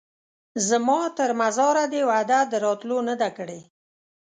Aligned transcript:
زما 0.69 0.99
تر 1.17 1.29
مزاره 1.39 1.85
دي 1.93 2.01
وعده 2.09 2.39
د 2.51 2.53
راتلو 2.65 2.97
نه 3.07 3.15
ده 3.21 3.29
کړې 3.37 3.59